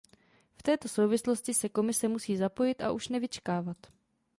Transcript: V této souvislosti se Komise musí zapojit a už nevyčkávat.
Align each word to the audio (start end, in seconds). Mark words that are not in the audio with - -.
V 0.55 0.63
této 0.63 0.87
souvislosti 0.89 1.53
se 1.53 1.69
Komise 1.69 2.07
musí 2.07 2.37
zapojit 2.37 2.81
a 2.81 2.91
už 2.91 3.07
nevyčkávat. 3.07 3.77